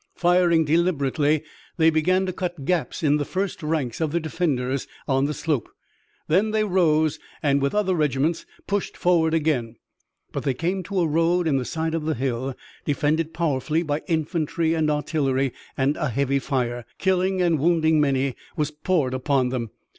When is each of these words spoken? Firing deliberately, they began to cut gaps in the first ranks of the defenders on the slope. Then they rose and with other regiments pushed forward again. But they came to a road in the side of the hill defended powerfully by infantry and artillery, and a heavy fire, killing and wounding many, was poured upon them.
Firing 0.15 0.65
deliberately, 0.65 1.43
they 1.77 1.91
began 1.91 2.25
to 2.25 2.33
cut 2.33 2.65
gaps 2.65 3.03
in 3.03 3.17
the 3.17 3.23
first 3.23 3.61
ranks 3.61 4.01
of 4.01 4.11
the 4.11 4.19
defenders 4.19 4.87
on 5.07 5.25
the 5.25 5.33
slope. 5.35 5.69
Then 6.27 6.49
they 6.49 6.63
rose 6.63 7.19
and 7.43 7.61
with 7.61 7.75
other 7.75 7.93
regiments 7.93 8.47
pushed 8.65 8.97
forward 8.97 9.35
again. 9.35 9.75
But 10.31 10.41
they 10.41 10.55
came 10.55 10.81
to 10.85 11.01
a 11.01 11.07
road 11.07 11.45
in 11.47 11.57
the 11.57 11.65
side 11.65 11.93
of 11.93 12.05
the 12.05 12.15
hill 12.15 12.55
defended 12.83 13.31
powerfully 13.31 13.83
by 13.83 14.01
infantry 14.07 14.73
and 14.73 14.89
artillery, 14.89 15.53
and 15.77 15.95
a 15.97 16.09
heavy 16.09 16.39
fire, 16.39 16.83
killing 16.97 17.39
and 17.39 17.59
wounding 17.59 18.01
many, 18.01 18.33
was 18.57 18.71
poured 18.71 19.13
upon 19.13 19.49
them. 19.49 19.69